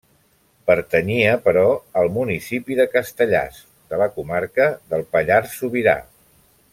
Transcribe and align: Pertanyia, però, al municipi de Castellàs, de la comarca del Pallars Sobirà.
Pertanyia, 0.69 1.33
però, 1.43 1.65
al 2.01 2.09
municipi 2.15 2.79
de 2.81 2.87
Castellàs, 2.95 3.59
de 3.93 4.01
la 4.05 4.09
comarca 4.19 4.71
del 4.95 5.05
Pallars 5.17 5.55
Sobirà. 5.61 5.95